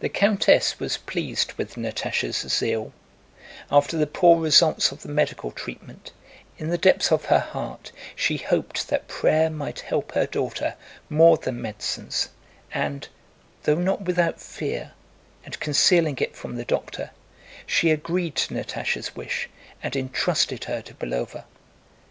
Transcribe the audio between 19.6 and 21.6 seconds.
and entrusted her to Belóva.